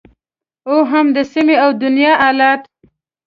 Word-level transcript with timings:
او 0.69 0.75
هم 0.91 1.05
د 1.15 1.17
سیمې 1.33 1.55
او 1.63 1.69
دنیا 1.83 2.13
حالت 2.23 2.61